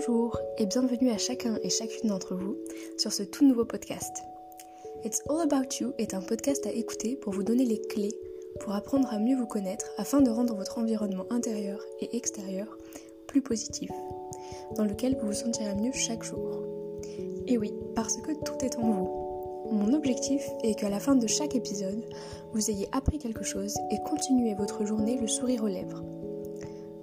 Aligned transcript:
Bonjour 0.00 0.40
et 0.56 0.64
bienvenue 0.64 1.10
à 1.10 1.18
chacun 1.18 1.58
et 1.62 1.68
chacune 1.68 2.08
d'entre 2.08 2.34
vous 2.34 2.56
sur 2.96 3.12
ce 3.12 3.22
tout 3.22 3.46
nouveau 3.46 3.66
podcast. 3.66 4.22
It's 5.04 5.20
All 5.28 5.42
About 5.42 5.68
You 5.78 5.92
est 5.98 6.14
un 6.14 6.22
podcast 6.22 6.66
à 6.66 6.70
écouter 6.70 7.16
pour 7.16 7.34
vous 7.34 7.42
donner 7.42 7.66
les 7.66 7.82
clés 7.82 8.14
pour 8.60 8.72
apprendre 8.72 9.12
à 9.12 9.18
mieux 9.18 9.36
vous 9.36 9.46
connaître 9.46 9.84
afin 9.98 10.22
de 10.22 10.30
rendre 10.30 10.54
votre 10.54 10.78
environnement 10.78 11.26
intérieur 11.28 11.82
et 12.00 12.16
extérieur 12.16 12.78
plus 13.26 13.42
positif, 13.42 13.90
dans 14.74 14.84
lequel 14.84 15.18
vous 15.20 15.26
vous 15.26 15.32
sentirez 15.34 15.74
mieux 15.74 15.92
chaque 15.92 16.22
jour. 16.22 16.62
Et 17.46 17.58
oui, 17.58 17.74
parce 17.94 18.16
que 18.22 18.32
tout 18.32 18.64
est 18.64 18.78
en 18.78 18.90
vous. 18.90 19.70
Mon 19.70 19.92
objectif 19.92 20.48
est 20.62 20.76
qu'à 20.76 20.88
la 20.88 21.00
fin 21.00 21.14
de 21.14 21.26
chaque 21.26 21.54
épisode, 21.54 22.02
vous 22.54 22.70
ayez 22.70 22.88
appris 22.92 23.18
quelque 23.18 23.44
chose 23.44 23.74
et 23.90 23.98
continuez 24.08 24.54
votre 24.54 24.86
journée 24.86 25.18
le 25.20 25.28
sourire 25.28 25.64
aux 25.64 25.68
lèvres 25.68 26.02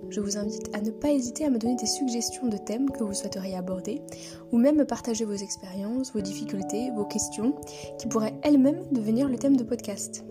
je 0.09 0.19
vous 0.19 0.37
invite 0.37 0.75
à 0.75 0.81
ne 0.81 0.91
pas 0.91 1.11
hésiter 1.11 1.45
à 1.45 1.49
me 1.49 1.57
donner 1.57 1.75
des 1.75 1.85
suggestions 1.85 2.47
de 2.47 2.57
thèmes 2.57 2.89
que 2.89 3.03
vous 3.03 3.13
souhaiteriez 3.13 3.55
aborder, 3.55 4.01
ou 4.51 4.57
même 4.57 4.77
me 4.77 4.85
partager 4.85 5.25
vos 5.25 5.33
expériences, 5.33 6.13
vos 6.13 6.21
difficultés, 6.21 6.91
vos 6.95 7.05
questions, 7.05 7.55
qui 7.97 8.07
pourraient 8.07 8.39
elles-mêmes 8.43 8.83
devenir 8.91 9.29
le 9.29 9.37
thème 9.37 9.57
de 9.57 9.63
podcast. 9.63 10.23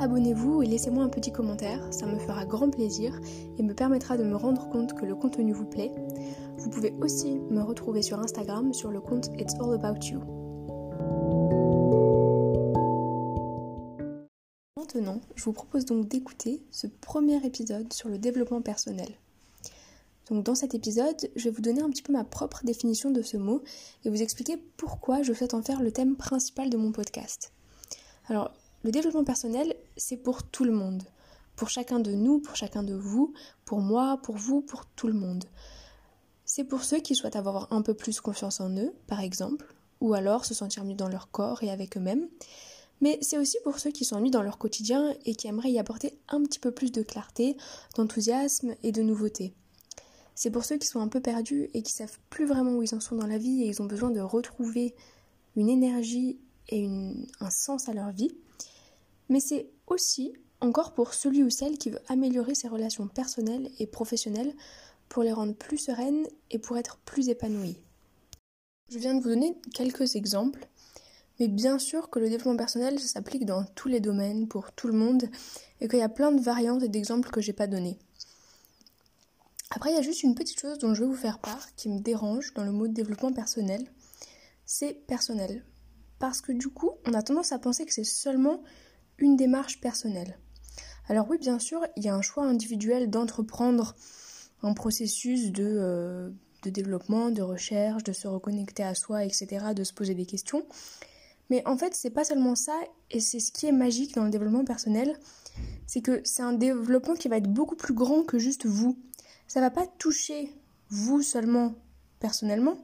Abonnez-vous 0.00 0.62
et 0.62 0.66
laissez-moi 0.66 1.04
un 1.04 1.08
petit 1.08 1.32
commentaire, 1.32 1.80
ça 1.92 2.06
me 2.06 2.18
fera 2.18 2.44
grand 2.44 2.68
plaisir 2.68 3.18
et 3.58 3.62
me 3.62 3.74
permettra 3.74 4.16
de 4.16 4.24
me 4.24 4.36
rendre 4.36 4.68
compte 4.68 4.94
que 4.94 5.06
le 5.06 5.14
contenu 5.14 5.52
vous 5.52 5.66
plaît. 5.66 5.92
Vous 6.58 6.68
pouvez 6.68 6.92
aussi 7.00 7.38
me 7.50 7.62
retrouver 7.62 8.02
sur 8.02 8.18
Instagram 8.18 8.74
sur 8.74 8.90
le 8.90 9.00
compte 9.00 9.30
It's 9.38 9.54
All 9.60 9.72
About 9.72 10.04
You. 10.06 10.43
Je 15.34 15.44
vous 15.44 15.52
propose 15.52 15.84
donc 15.84 16.08
d'écouter 16.08 16.62
ce 16.70 16.86
premier 16.86 17.44
épisode 17.44 17.92
sur 17.92 18.08
le 18.08 18.18
développement 18.18 18.62
personnel. 18.62 19.08
Donc 20.30 20.44
dans 20.44 20.54
cet 20.54 20.74
épisode, 20.74 21.30
je 21.34 21.44
vais 21.44 21.50
vous 21.50 21.62
donner 21.62 21.82
un 21.82 21.90
petit 21.90 22.02
peu 22.02 22.12
ma 22.12 22.24
propre 22.24 22.60
définition 22.64 23.10
de 23.10 23.20
ce 23.20 23.36
mot 23.36 23.62
et 24.04 24.10
vous 24.10 24.22
expliquer 24.22 24.56
pourquoi 24.76 25.22
je 25.22 25.32
souhaite 25.32 25.54
en 25.54 25.62
faire 25.62 25.82
le 25.82 25.90
thème 25.90 26.16
principal 26.16 26.70
de 26.70 26.76
mon 26.76 26.92
podcast. 26.92 27.52
Alors, 28.28 28.52
le 28.84 28.90
développement 28.90 29.24
personnel, 29.24 29.74
c'est 29.96 30.16
pour 30.16 30.44
tout 30.44 30.64
le 30.64 30.72
monde. 30.72 31.02
Pour 31.56 31.70
chacun 31.70 31.98
de 31.98 32.12
nous, 32.12 32.38
pour 32.38 32.56
chacun 32.56 32.82
de 32.82 32.94
vous, 32.94 33.34
pour 33.64 33.80
moi, 33.80 34.20
pour 34.22 34.36
vous, 34.36 34.62
pour 34.62 34.86
tout 34.86 35.08
le 35.08 35.14
monde. 35.14 35.44
C'est 36.44 36.64
pour 36.64 36.84
ceux 36.84 37.00
qui 37.00 37.14
souhaitent 37.14 37.36
avoir 37.36 37.72
un 37.72 37.82
peu 37.82 37.94
plus 37.94 38.20
confiance 38.20 38.60
en 38.60 38.70
eux, 38.76 38.94
par 39.06 39.20
exemple, 39.20 39.74
ou 40.00 40.14
alors 40.14 40.44
se 40.44 40.54
sentir 40.54 40.84
mieux 40.84 40.94
dans 40.94 41.08
leur 41.08 41.30
corps 41.30 41.62
et 41.62 41.70
avec 41.70 41.96
eux-mêmes 41.96 42.28
mais 43.04 43.18
c'est 43.20 43.36
aussi 43.36 43.58
pour 43.62 43.78
ceux 43.78 43.90
qui 43.90 44.06
s'ennuient 44.06 44.30
dans 44.30 44.42
leur 44.42 44.56
quotidien 44.56 45.14
et 45.26 45.34
qui 45.34 45.46
aimeraient 45.46 45.70
y 45.70 45.78
apporter 45.78 46.18
un 46.30 46.42
petit 46.42 46.58
peu 46.58 46.70
plus 46.70 46.90
de 46.90 47.02
clarté, 47.02 47.54
d'enthousiasme 47.96 48.74
et 48.82 48.92
de 48.92 49.02
nouveauté. 49.02 49.52
C'est 50.34 50.50
pour 50.50 50.64
ceux 50.64 50.78
qui 50.78 50.86
sont 50.86 51.00
un 51.00 51.08
peu 51.08 51.20
perdus 51.20 51.68
et 51.74 51.82
qui 51.82 51.92
savent 51.92 52.18
plus 52.30 52.46
vraiment 52.46 52.78
où 52.78 52.82
ils 52.82 52.94
en 52.94 53.00
sont 53.00 53.16
dans 53.16 53.26
la 53.26 53.36
vie 53.36 53.62
et 53.62 53.66
ils 53.66 53.82
ont 53.82 53.84
besoin 53.84 54.08
de 54.08 54.22
retrouver 54.22 54.94
une 55.54 55.68
énergie 55.68 56.38
et 56.70 56.88
un 57.40 57.50
sens 57.50 57.90
à 57.90 57.92
leur 57.92 58.10
vie. 58.10 58.34
Mais 59.28 59.40
c'est 59.40 59.68
aussi 59.86 60.32
encore 60.62 60.94
pour 60.94 61.12
celui 61.12 61.42
ou 61.42 61.50
celle 61.50 61.76
qui 61.76 61.90
veut 61.90 62.00
améliorer 62.08 62.54
ses 62.54 62.68
relations 62.68 63.06
personnelles 63.06 63.70
et 63.80 63.86
professionnelles 63.86 64.54
pour 65.10 65.24
les 65.24 65.32
rendre 65.32 65.54
plus 65.54 65.76
sereines 65.76 66.26
et 66.50 66.58
pour 66.58 66.78
être 66.78 66.96
plus 67.04 67.28
épanouies. 67.28 67.76
Je 68.88 68.98
viens 68.98 69.14
de 69.14 69.22
vous 69.22 69.28
donner 69.28 69.58
quelques 69.74 70.16
exemples 70.16 70.66
mais 71.40 71.48
bien 71.48 71.78
sûr 71.78 72.10
que 72.10 72.18
le 72.18 72.28
développement 72.28 72.56
personnel, 72.56 72.98
s'applique 72.98 73.44
dans 73.44 73.64
tous 73.74 73.88
les 73.88 74.00
domaines, 74.00 74.48
pour 74.48 74.72
tout 74.72 74.86
le 74.86 74.94
monde, 74.94 75.28
et 75.80 75.88
qu'il 75.88 75.98
y 75.98 76.02
a 76.02 76.08
plein 76.08 76.32
de 76.32 76.40
variantes 76.40 76.82
et 76.82 76.88
d'exemples 76.88 77.30
que 77.30 77.40
j'ai 77.40 77.52
pas 77.52 77.66
donnés. 77.66 77.98
Après, 79.70 79.90
il 79.90 79.96
y 79.96 79.98
a 79.98 80.02
juste 80.02 80.22
une 80.22 80.36
petite 80.36 80.60
chose 80.60 80.78
dont 80.78 80.94
je 80.94 81.02
vais 81.02 81.08
vous 81.08 81.16
faire 81.16 81.40
part 81.40 81.74
qui 81.74 81.88
me 81.88 81.98
dérange 81.98 82.54
dans 82.54 82.64
le 82.64 82.70
mot 82.70 82.86
développement 82.86 83.32
personnel. 83.32 83.84
C'est 84.64 84.94
personnel. 85.06 85.64
Parce 86.20 86.40
que 86.40 86.52
du 86.52 86.68
coup, 86.68 86.92
on 87.06 87.12
a 87.12 87.22
tendance 87.22 87.50
à 87.50 87.58
penser 87.58 87.84
que 87.84 87.92
c'est 87.92 88.04
seulement 88.04 88.62
une 89.18 89.36
démarche 89.36 89.80
personnelle. 89.80 90.38
Alors 91.08 91.26
oui, 91.28 91.38
bien 91.38 91.58
sûr, 91.58 91.84
il 91.96 92.04
y 92.04 92.08
a 92.08 92.14
un 92.14 92.22
choix 92.22 92.44
individuel 92.44 93.10
d'entreprendre 93.10 93.94
un 94.62 94.74
processus 94.74 95.50
de, 95.50 95.64
euh, 95.64 96.30
de 96.62 96.70
développement, 96.70 97.30
de 97.30 97.42
recherche, 97.42 98.04
de 98.04 98.12
se 98.12 98.26
reconnecter 98.28 98.84
à 98.84 98.94
soi, 98.94 99.24
etc., 99.24 99.74
de 99.74 99.84
se 99.84 99.92
poser 99.92 100.14
des 100.14 100.24
questions. 100.24 100.64
Mais 101.50 101.62
en 101.66 101.76
fait, 101.76 101.94
c'est 101.94 102.10
pas 102.10 102.24
seulement 102.24 102.54
ça, 102.54 102.78
et 103.10 103.20
c'est 103.20 103.40
ce 103.40 103.52
qui 103.52 103.66
est 103.66 103.72
magique 103.72 104.14
dans 104.14 104.24
le 104.24 104.30
développement 104.30 104.64
personnel, 104.64 105.18
c'est 105.86 106.00
que 106.00 106.20
c'est 106.24 106.42
un 106.42 106.52
développement 106.52 107.14
qui 107.14 107.28
va 107.28 107.36
être 107.36 107.52
beaucoup 107.52 107.76
plus 107.76 107.94
grand 107.94 108.22
que 108.22 108.38
juste 108.38 108.66
vous. 108.66 108.98
Ça 109.46 109.60
va 109.60 109.70
pas 109.70 109.86
toucher 109.86 110.50
vous 110.88 111.22
seulement 111.22 111.74
personnellement, 112.18 112.78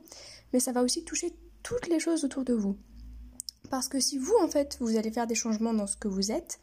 mais 0.53 0.60
ça 0.60 0.72
va 0.72 0.82
aussi 0.82 1.04
toucher 1.04 1.32
toutes 1.62 1.88
les 1.88 2.00
choses 2.00 2.25
autour 2.25 2.44
de 2.44 2.54
vous. 2.54 2.76
Parce 3.71 3.88
que 3.88 4.00
si 4.00 4.19
vous, 4.19 4.34
en 4.43 4.48
fait, 4.48 4.77
vous 4.81 4.97
allez 4.97 5.10
faire 5.10 5.27
des 5.27 5.34
changements 5.34 5.72
dans 5.72 5.87
ce 5.87 5.97
que 5.97 6.09
vous 6.09 6.32
êtes, 6.32 6.59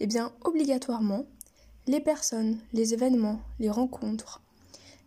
eh 0.00 0.06
bien, 0.06 0.32
obligatoirement, 0.44 1.26
les 1.86 2.00
personnes, 2.00 2.58
les 2.72 2.94
événements, 2.94 3.40
les 3.58 3.70
rencontres, 3.70 4.42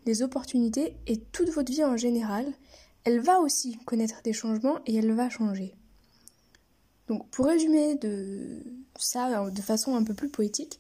les 0.06 0.22
opportunités 0.22 0.96
et 1.08 1.18
toute 1.18 1.50
votre 1.50 1.72
vie 1.72 1.84
en 1.84 1.98
général, 1.98 2.46
elle 3.04 3.20
va 3.20 3.40
aussi 3.40 3.78
connaître 3.86 4.22
des 4.24 4.34
changements 4.34 4.80
et 4.86 4.96
elle 4.96 5.14
va 5.14 5.30
changer. 5.30 5.76
Donc 7.10 7.28
pour 7.30 7.48
résumer 7.48 7.96
de 7.96 8.64
ça 8.96 9.42
euh, 9.42 9.50
de 9.50 9.62
façon 9.62 9.96
un 9.96 10.04
peu 10.04 10.14
plus 10.14 10.30
poétique, 10.30 10.80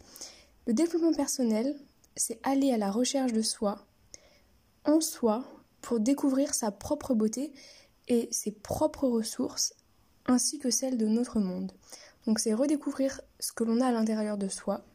le 0.68 0.74
développement 0.74 1.12
personnel, 1.12 1.76
c'est 2.16 2.40
aller 2.44 2.72
à 2.72 2.78
la 2.78 2.92
recherche 2.92 3.34
de 3.34 3.42
soi, 3.42 3.86
en 4.86 5.02
soi, 5.02 5.44
pour 5.82 6.00
découvrir 6.00 6.54
sa 6.54 6.72
propre 6.72 7.16
beauté 7.16 7.52
et 8.08 8.30
ses 8.32 8.52
propres 8.52 9.08
ressources, 9.08 9.74
ainsi 10.28 10.60
que 10.60 10.70
celles 10.70 10.98
de 10.98 11.08
notre 11.08 11.40
monde. 11.40 11.72
Donc 12.28 12.40
c'est 12.40 12.54
redécouvrir 12.54 13.22
ce 13.40 13.52
que 13.52 13.64
l'on 13.64 13.82
a 13.82 13.88
à 13.88 13.92
l'intérieur 13.92 14.38
de 14.38 14.50
soi, 14.50 14.86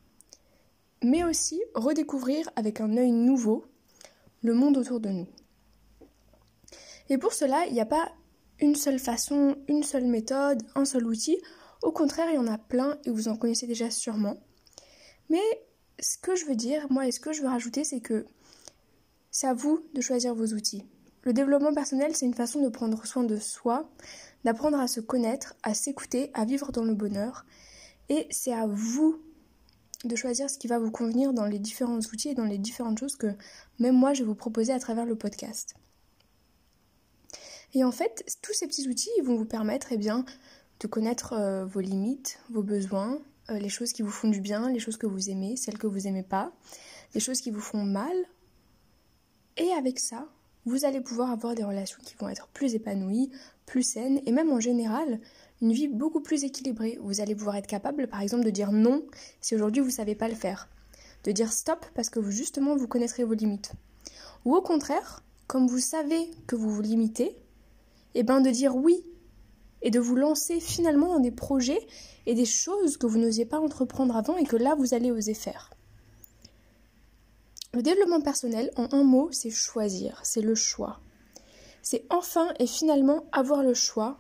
mais 1.03 1.25
aussi 1.25 1.61
redécouvrir 1.75 2.49
avec 2.55 2.81
un 2.81 2.97
œil 2.97 3.11
nouveau 3.11 3.65
le 4.43 4.55
monde 4.55 4.77
autour 4.77 5.01
de 5.01 5.09
nous. 5.09 5.29
Et 7.09 7.19
pour 7.19 7.33
cela, 7.33 7.67
il 7.67 7.73
n'y 7.73 7.81
a 7.81 7.87
pas 7.87 8.13
une 8.61 8.75
seule 8.75 8.99
façon, 8.99 9.57
une 9.69 9.83
seule 9.83 10.07
méthode, 10.07 10.63
un 10.75 10.85
seul 10.85 11.07
outil. 11.07 11.39
Au 11.83 11.93
contraire, 11.93 12.29
il 12.31 12.35
y 12.35 12.39
en 12.39 12.47
a 12.47 12.59
plein 12.59 12.99
et 13.05 13.11
vous 13.11 13.29
en 13.29 13.37
connaissez 13.37 13.67
déjà 13.67 13.91
sûrement. 13.91 14.37
Mais 15.29 15.43
ce 16.01 16.19
que 16.19 16.37
je 16.37 16.47
veux 16.47 16.57
dire, 16.57 16.87
moi, 16.91 17.07
et 17.07 17.13
ce 17.13 17.21
que 17.21 17.33
je 17.33 17.43
veux 17.43 17.49
rajouter, 17.49 17.85
c'est 17.85 18.01
que 18.01 18.27
c'est 19.31 19.47
à 19.47 19.55
vous 19.55 19.85
de 19.95 20.01
choisir 20.01 20.35
vos 20.35 20.47
outils. 20.47 20.85
Le 21.23 21.33
développement 21.33 21.73
personnel, 21.73 22.15
c'est 22.15 22.27
une 22.27 22.35
façon 22.35 22.63
de 22.63 22.69
prendre 22.69 23.07
soin 23.07 23.25
de 23.25 23.37
soi, 23.37 23.91
d'apprendre 24.45 24.79
à 24.79 24.87
se 24.87 25.01
connaître, 25.01 25.55
à 25.63 25.75
s'écouter, 25.75 26.31
à 26.35 26.45
vivre 26.45 26.71
dans 26.71 26.85
le 26.85 26.95
bonheur. 26.95 27.47
Et 28.11 28.27
c'est 28.31 28.53
à 28.53 28.67
vous 28.67 29.21
de 30.05 30.17
choisir 30.17 30.51
ce 30.51 30.59
qui 30.59 30.67
va 30.67 30.79
vous 30.79 30.91
convenir 30.91 31.33
dans 31.33 31.47
les 31.47 31.59
différents 31.59 31.99
outils 31.99 32.29
et 32.29 32.35
dans 32.35 32.45
les 32.45 32.59
différentes 32.59 32.99
choses 32.99 33.17
que 33.17 33.35
même 33.79 33.97
moi 33.97 34.13
je 34.13 34.23
vais 34.23 34.27
vous 34.27 34.35
proposer 34.35 34.73
à 34.73 34.79
travers 34.79 35.07
le 35.07 35.17
podcast. 35.17 35.75
Et 37.75 37.85
en 37.85 37.93
fait, 37.93 38.25
tous 38.41 38.53
ces 38.53 38.67
petits 38.67 38.89
outils 38.89 39.11
vont 39.23 39.37
vous 39.37 39.45
permettre 39.45 39.89
eh 39.91 39.97
bien, 39.97 40.25
de 40.81 40.87
connaître 40.87 41.33
euh, 41.33 41.65
vos 41.67 41.81
limites, 41.81 42.39
vos 42.51 42.63
besoins, 42.63 43.21
euh, 43.51 43.59
les 43.59 43.69
choses 43.69 43.93
qui 43.93 44.03
vous 44.03 44.11
font 44.11 44.29
du 44.29 44.41
bien, 44.41 44.71
les 44.71 44.79
choses 44.79 44.97
que 44.97 45.07
vous 45.07 45.29
aimez, 45.29 45.57
celles 45.57 45.79
que 45.79 45.87
vous 45.87 46.01
n'aimez 46.01 46.23
pas, 46.23 46.53
les 47.15 47.21
choses 47.21 47.41
qui 47.41 47.51
vous 47.51 47.61
font 47.61 47.83
mal. 47.83 48.15
Et 49.57 49.71
avec 49.73 49.99
ça, 49.99 50.29
vous 50.67 50.85
allez 50.85 51.01
pouvoir 51.01 51.31
avoir 51.31 51.55
des 51.55 51.65
relations 51.65 51.99
qui 52.05 52.15
vont 52.15 52.29
être 52.29 52.49
plus 52.49 52.75
épanouies, 52.75 53.31
plus 53.67 53.83
saines 53.83 54.21
et 54.25 54.33
même 54.33 54.51
en 54.51 54.61
général 54.61 55.21
une 55.61 55.73
vie 55.73 55.89
beaucoup 55.89 56.21
plus 56.21 56.45
équilibrée. 56.45 56.99
Vous 57.03 57.21
allez 57.21 57.35
pouvoir 57.35 57.57
être 57.57 57.67
capable 57.67 58.07
par 58.09 58.21
exemple 58.21 58.45
de 58.45 58.51
dire 58.51 58.73
non 58.73 59.05
si 59.41 59.55
aujourd'hui 59.55 59.81
vous 59.81 59.89
ne 59.89 59.93
savez 59.93 60.15
pas 60.15 60.29
le 60.29 60.35
faire. 60.35 60.69
De 61.25 61.33
dire 61.33 61.53
stop 61.53 61.85
parce 61.95 62.09
que 62.09 62.19
vous, 62.19 62.31
justement 62.31 62.77
vous 62.77 62.89
connaîtrez 62.89 63.25
vos 63.25 63.35
limites. 63.35 63.73
Ou 64.45 64.55
au 64.55 64.63
contraire, 64.63 65.23
comme 65.47 65.67
vous 65.67 65.79
savez 65.79 66.31
que 66.47 66.57
vous 66.57 66.71
vous 66.71 66.83
limitez, 66.83 67.37
et 68.15 68.21
eh 68.21 68.23
ben 68.23 68.41
de 68.41 68.51
dire 68.51 68.77
oui 68.77 69.05
et 69.83 69.91
de 69.91 70.01
vous 70.01 70.17
lancer 70.17 70.61
finalement 70.61 71.09
dans 71.09 71.21
des 71.21 71.31
projets 71.31 71.87
et 72.27 72.35
des 72.35 72.47
choses 72.47 72.97
que 72.97 73.07
vous 73.07 73.19
n'osiez 73.19 73.45
pas 73.45 73.61
entreprendre 73.61 74.17
avant 74.17 74.37
et 74.37 74.45
que 74.45 74.57
là 74.57 74.75
vous 74.75 74.95
allez 74.95 75.11
oser 75.11 75.35
faire. 75.35 75.71
Le 77.75 77.83
développement 77.83 78.21
personnel, 78.21 78.71
en 78.77 78.89
un 78.93 79.03
mot, 79.03 79.29
c'est 79.33 79.51
choisir, 79.51 80.21
c'est 80.23 80.41
le 80.41 80.55
choix. 80.55 81.01
C'est 81.83 82.07
enfin 82.09 82.49
et 82.61 82.67
finalement 82.67 83.25
avoir 83.33 83.63
le 83.63 83.75
choix, 83.75 84.17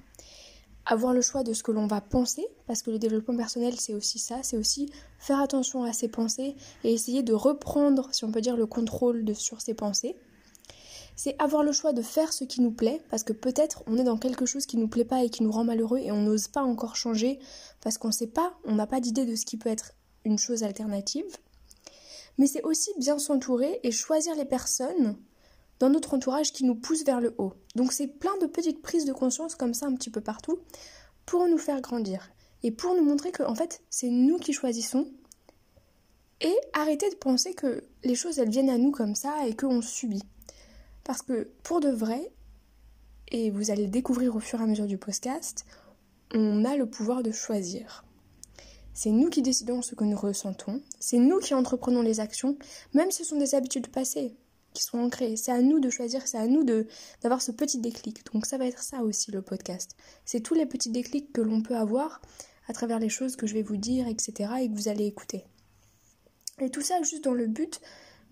avoir 0.87 1.15
le 1.15 1.23
choix 1.23 1.45
de 1.45 1.53
ce 1.53 1.63
que 1.63 1.71
l'on 1.73 1.87
va 1.87 2.01
penser, 2.01 2.45
parce 2.67 2.83
que 2.83 2.91
le 2.91 2.99
développement 2.99 3.37
personnel, 3.37 3.79
c'est 3.79 3.95
aussi 3.95 4.19
ça, 4.19 4.43
c'est 4.43 4.59
aussi 4.59 4.91
faire 5.19 5.41
attention 5.41 5.85
à 5.85 5.93
ses 5.93 6.09
pensées 6.09 6.57
et 6.83 6.93
essayer 6.93 7.23
de 7.23 7.33
reprendre, 7.33 8.09
si 8.13 8.25
on 8.25 8.33
peut 8.33 8.41
dire, 8.41 8.57
le 8.57 8.67
contrôle 8.67 9.35
sur 9.35 9.61
ses 9.61 9.75
pensées 9.75 10.17
c'est 11.17 11.37
avoir 11.41 11.63
le 11.63 11.73
choix 11.73 11.93
de 11.93 12.03
faire 12.03 12.33
ce 12.33 12.45
qui 12.45 12.61
nous 12.61 12.73
plaît, 12.73 13.01
parce 13.09 13.23
que 13.23 13.33
peut-être 13.33 13.83
on 13.87 13.99
est 13.99 14.05
dans 14.05 14.19
quelque 14.19 14.47
chose 14.47 14.67
qui 14.67 14.77
nous 14.77 14.89
plaît 14.89 15.05
pas 15.05 15.23
et 15.23 15.31
qui 15.31 15.43
nous 15.43 15.53
rend 15.53 15.65
malheureux 15.65 15.99
et 15.99 16.13
on 16.13 16.23
n'ose 16.23 16.49
pas 16.49 16.63
encore 16.63 16.97
changer 16.97 17.39
parce 17.81 17.99
qu'on 17.99 18.09
ne 18.09 18.13
sait 18.13 18.27
pas, 18.27 18.55
on 18.65 18.75
n'a 18.75 18.87
pas 18.87 19.01
d'idée 19.01 19.27
de 19.27 19.37
ce 19.37 19.45
qui 19.45 19.57
peut 19.57 19.69
être 19.69 19.93
une 20.25 20.39
chose 20.39 20.63
alternative. 20.63 21.27
Mais 22.39 22.47
c'est 22.47 22.63
aussi 22.63 22.91
bien 22.99 23.19
s'entourer 23.19 23.81
et 23.83 23.93
choisir 23.93 24.35
les 24.35 24.45
personnes 24.45 25.17
dans 25.79 25.91
notre 25.91 26.15
entourage 26.15 26.53
qui 26.53 26.65
nous 26.65 26.75
poussent 26.75 27.05
vers 27.05 27.21
le 27.21 27.35
haut. 27.39 27.53
Donc 27.75 27.93
c'est 27.93 28.09
plein 28.09 28.37
de 28.39 28.47
petites 28.47 28.83
prises 28.83 29.05
de 29.05 29.13
conscience 29.13 29.55
comme 29.55 29.75
ça 29.75 29.87
un 29.87 29.95
petit 29.95 30.11
peu 30.11 30.21
partout 30.21 30.59
pour 31.27 31.47
nous 31.47 31.59
faire 31.59 31.81
grandir 31.81 32.31
et 32.63 32.71
pour 32.71 32.95
nous 32.95 33.05
montrer 33.05 33.31
que 33.31 33.43
en 33.43 33.55
fait 33.55 33.83
c'est 33.91 34.09
nous 34.09 34.39
qui 34.39 34.53
choisissons 34.53 35.07
et 36.41 36.55
arrêter 36.73 37.09
de 37.11 37.15
penser 37.17 37.55
que 37.55 37.85
les 38.03 38.15
choses 38.15 38.39
elles 38.39 38.51
viennent 38.51 38.71
à 38.71 38.79
nous 38.79 38.91
comme 38.91 39.15
ça 39.15 39.47
et 39.47 39.55
qu'on 39.55 39.81
subit. 39.81 40.23
Parce 41.05 41.23
que 41.23 41.51
pour 41.63 41.81
de 41.81 41.91
vrai, 41.91 42.33
et 43.29 43.51
vous 43.51 43.71
allez 43.71 43.85
le 43.85 43.91
découvrir 43.91 44.35
au 44.37 44.41
fur 44.41 44.61
et 44.61 44.65
à 44.65 44.67
mesure 44.67 44.87
du 44.87 44.99
podcast, 44.99 45.65
on 46.33 46.65
a 46.65 46.77
le 46.77 46.87
pouvoir 46.87 47.23
de 47.23 47.31
choisir. 47.31 48.05
C'est 48.95 49.11
nous 49.11 49.29
qui 49.29 49.43
décidons 49.43 49.83
ce 49.83 49.95
que 49.95 50.05
nous 50.05 50.17
ressentons, 50.17 50.81
c'est 51.01 51.19
nous 51.19 51.41
qui 51.41 51.53
entreprenons 51.53 52.03
les 52.03 52.21
actions, 52.21 52.57
même 52.93 53.11
si 53.11 53.25
ce 53.25 53.31
sont 53.31 53.39
des 53.39 53.55
habitudes 53.55 53.89
passées 53.89 54.37
qui 54.73 54.83
sont 54.83 54.99
ancrées. 54.99 55.37
C'est 55.37 55.53
à 55.53 55.63
nous 55.63 55.81
de 55.81 55.91
choisir, 55.91 56.27
c'est 56.27 56.39
à 56.39 56.47
nous 56.47 56.65
d'avoir 57.23 57.43
ce 57.43 57.53
petit 57.53 57.79
déclic. 57.79 58.25
Donc 58.33 58.47
ça 58.47 58.59
va 58.59 58.67
être 58.67 58.83
ça 58.83 59.03
aussi 59.03 59.31
le 59.31 59.43
podcast. 59.43 59.97
C'est 60.25 60.41
tous 60.41 60.55
les 60.55 60.67
petits 60.67 60.91
déclics 60.91 61.33
que 61.33 61.41
l'on 61.41 61.63
peut 61.63 61.77
avoir 61.77 62.23
à 62.67 62.73
travers 62.73 62.99
les 62.99 63.09
choses 63.09 63.37
que 63.37 63.47
je 63.47 63.55
vais 63.55 63.63
vous 63.63 63.77
dire, 63.77 64.09
etc. 64.09 64.51
et 64.61 64.69
que 64.69 64.75
vous 64.75 64.89
allez 64.89 65.07
écouter. 65.07 65.45
Et 66.61 66.71
tout 66.71 66.83
ça 66.83 67.03
juste 67.03 67.25
dans 67.25 67.35
le 67.35 67.47
but, 67.47 67.81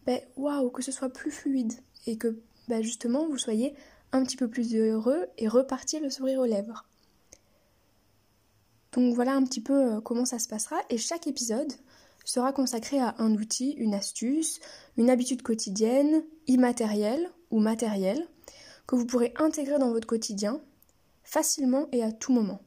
ben, 0.06 0.20
waouh, 0.36 0.70
que 0.70 0.82
ce 0.82 0.92
soit 0.92 1.10
plus 1.10 1.30
fluide 1.30 1.72
et 2.06 2.16
que 2.16 2.40
ben, 2.72 2.82
justement 2.82 3.28
vous 3.28 3.36
soyez 3.36 3.74
un 4.12 4.24
petit 4.24 4.38
peu 4.38 4.48
plus 4.48 4.74
heureux 4.74 5.26
et 5.36 5.46
repartir 5.46 6.00
le 6.00 6.08
sourire 6.08 6.40
aux 6.40 6.46
lèvres. 6.46 6.86
Donc 8.92 9.14
voilà 9.14 9.34
un 9.34 9.44
petit 9.44 9.60
peu 9.60 9.96
euh, 9.96 10.00
comment 10.00 10.24
ça 10.24 10.38
se 10.38 10.48
passera 10.48 10.76
et 10.88 10.96
chaque 10.96 11.26
épisode 11.26 11.70
sera 12.24 12.50
consacré 12.54 12.98
à 12.98 13.14
un 13.18 13.34
outil, 13.34 13.72
une 13.72 13.92
astuce, 13.92 14.58
une 14.96 15.10
habitude 15.10 15.42
quotidienne, 15.42 16.24
immatérielle 16.46 17.30
ou 17.50 17.58
matérielle, 17.58 18.26
que 18.86 18.96
vous 18.96 19.04
pourrez 19.04 19.34
intégrer 19.36 19.78
dans 19.78 19.90
votre 19.90 20.06
quotidien 20.06 20.58
facilement 21.24 21.88
et 21.92 22.02
à 22.02 22.10
tout 22.10 22.32
moment. 22.32 22.62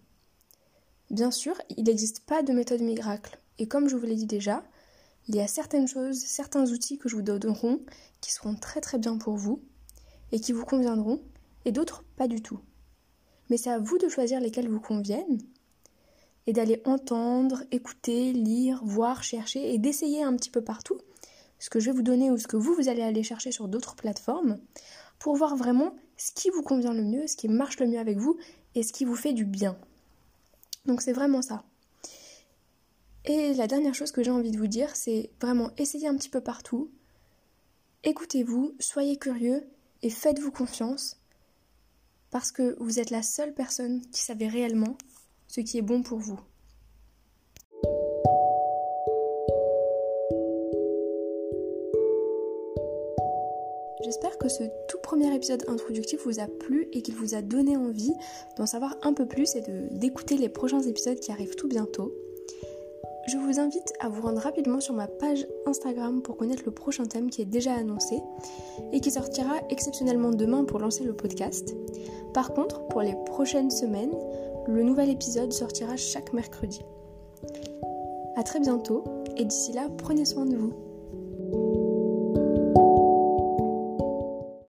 Bien 1.10 1.32
sûr, 1.32 1.60
il 1.78 1.86
n'existe 1.86 2.20
pas 2.28 2.44
de 2.44 2.54
méthode 2.54 2.82
miracle 2.82 3.40
et 3.58 3.68
comme 3.68 3.90
je 3.90 3.96
vous 3.96 4.06
l'ai 4.06 4.14
dit 4.14 4.28
déjà, 4.28 4.64
il 5.28 5.36
y 5.36 5.42
a 5.42 5.48
certaines 5.48 5.88
choses, 5.88 6.20
certains 6.20 6.70
outils 6.72 7.00
que 7.00 7.10
je 7.10 7.16
vous 7.16 7.24
donnerai 7.24 7.80
qui 8.22 8.32
seront 8.32 8.54
très 8.54 8.82
très 8.82 9.00
bien 9.00 9.18
pour 9.18 9.36
vous 9.36 9.64
et 10.32 10.40
qui 10.40 10.52
vous 10.52 10.66
conviendront 10.66 11.22
et 11.66 11.72
d'autres 11.72 12.04
pas 12.16 12.28
du 12.28 12.42
tout. 12.42 12.60
Mais 13.50 13.58
c'est 13.58 13.70
à 13.70 13.80
vous 13.80 13.98
de 13.98 14.10
choisir 14.10 14.40
lesquels 14.40 14.70
vous 14.70 14.80
conviennent 14.80 15.40
et 16.48 16.54
d'aller 16.54 16.82
entendre, 16.86 17.64
écouter, 17.72 18.34
lire, 18.34 18.82
voir, 18.84 19.24
chercher 19.24 19.74
et 19.74 19.78
d'essayer 19.78 20.24
un 20.24 20.36
petit 20.36 20.50
peu 20.50 20.62
partout 20.62 20.98
ce 21.60 21.70
que 21.70 21.80
je 21.80 21.88
vais 21.88 21.96
vous 21.96 22.04
donner 22.04 22.32
ou 22.32 22.38
ce 22.38 22.48
que 22.48 22.58
vous, 22.58 22.74
vous 22.74 22.90
allez 22.90 23.02
aller 23.02 23.24
chercher 23.24 23.52
sur 23.52 23.68
d'autres 23.68 23.96
plateformes 23.96 24.60
pour 25.20 25.36
voir 25.36 25.56
vraiment 25.56 25.96
ce 26.18 26.32
qui 26.32 26.50
vous 26.50 26.62
convient 26.62 26.94
le 26.94 27.04
mieux, 27.04 27.28
ce 27.28 27.36
qui 27.36 27.48
marche 27.48 27.80
le 27.80 27.88
mieux 27.88 28.00
avec 28.00 28.18
vous 28.18 28.38
et 28.76 28.84
ce 28.84 28.94
qui 28.94 29.06
vous 29.06 29.16
fait 29.16 29.34
du 29.34 29.46
bien. 29.46 29.78
Donc 30.86 31.02
c'est 31.02 31.14
vraiment 31.14 31.42
ça. 31.42 31.64
Et 33.26 33.54
la 33.54 33.66
dernière 33.66 33.96
chose 33.96 34.12
que 34.12 34.22
j'ai 34.22 34.32
envie 34.32 34.52
de 34.52 34.58
vous 34.58 34.68
dire, 34.68 34.96
c'est 34.96 35.32
vraiment 35.42 35.72
essayer 35.78 36.08
un 36.08 36.16
petit 36.16 36.30
peu 36.30 36.42
partout. 36.42 36.92
Écoutez-vous, 38.04 38.76
soyez 38.80 39.18
curieux 39.18 39.68
et 40.06 40.10
faites-vous 40.12 40.52
confiance 40.52 41.18
parce 42.30 42.52
que 42.52 42.76
vous 42.80 43.00
êtes 43.00 43.10
la 43.10 43.24
seule 43.24 43.56
personne 43.56 44.02
qui 44.12 44.22
savait 44.22 44.48
réellement 44.48 45.00
ce 45.48 45.62
qui 45.62 45.80
est 45.80 45.82
bon 45.82 46.04
pour 46.04 46.20
vous. 46.20 46.40
J'espère 54.04 54.38
que 54.38 54.48
ce 54.48 54.66
tout 54.88 55.00
premier 55.02 55.34
épisode 55.34 55.64
introductif 55.68 56.24
vous 56.24 56.40
a 56.40 56.46
plu 56.46 56.88
et 56.94 57.02
qu'il 57.02 57.16
vous 57.16 57.34
a 57.34 57.42
donné 57.42 57.76
envie 57.76 58.14
d'en 58.58 58.68
savoir 58.68 58.96
un 59.02 59.14
peu 59.14 59.28
plus 59.28 59.56
et 59.56 59.64
d'écouter 59.90 60.38
les 60.38 60.50
prochains 60.50 60.82
épisodes 60.82 61.20
qui 61.20 61.32
arrivent 61.32 61.56
tout 61.56 61.68
bientôt. 61.68 62.14
Je 63.28 63.38
vous 63.38 63.60
invite 63.60 63.92
à 64.00 64.08
vous 64.08 64.22
rendre 64.22 64.40
rapidement 64.40 64.80
sur 64.80 64.94
ma 64.94 65.08
page 65.08 65.48
Instagram 65.66 66.22
pour 66.22 66.38
connaître 66.38 66.62
le 66.64 66.72
prochain 66.72 67.06
thème 67.06 67.32
qui 67.32 67.42
est 67.42 67.46
déjà 67.46 67.74
annoncé 67.74 68.22
et 68.92 69.02
qui 69.02 69.10
sortira 69.10 69.56
exceptionnellement 69.72 70.30
demain 70.30 70.64
pour 70.64 70.78
lancer 70.78 71.04
le 71.04 71.14
podcast. 71.14 71.76
Par 72.36 72.54
contre, 72.54 72.88
pour 72.88 73.02
les 73.02 73.16
prochaines 73.26 73.72
semaines, 73.72 74.14
le 74.68 74.84
nouvel 74.84 75.10
épisode 75.10 75.52
sortira 75.52 75.98
chaque 75.98 76.34
mercredi. 76.34 76.82
A 78.36 78.44
très 78.44 78.60
bientôt 78.60 79.04
et 79.38 79.46
d'ici 79.46 79.74
là, 79.74 79.90
prenez 79.98 80.26
soin 80.26 80.46
de 80.46 80.58
vous. 80.58 80.74